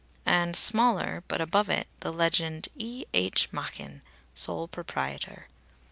(And 0.25 0.55
smaller, 0.55 1.23
but 1.27 1.41
above 1.41 1.69
it, 1.69 1.87
the 1.99 2.11
legend 2.11 2.69
"E. 2.75 3.05
H. 3.13 3.49
Machin. 3.53 4.01
Sole 4.33 4.67
proprietor.") 4.67 5.47